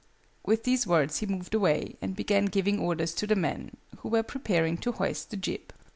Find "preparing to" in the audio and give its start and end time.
4.23-4.93